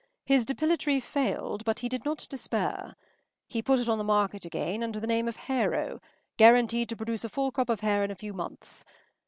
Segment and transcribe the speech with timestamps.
[0.25, 2.95] His depilatory failed, but he did not despair.
[3.47, 5.99] He put it on the market again under the name of Hair o,
[6.37, 8.83] guaranteed to produce a full crop of hair in a few months.